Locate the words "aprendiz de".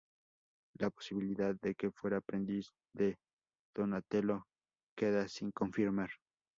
2.17-3.19